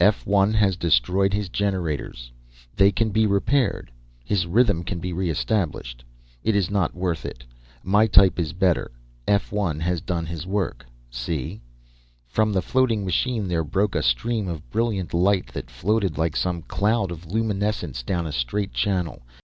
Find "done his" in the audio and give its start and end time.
10.02-10.46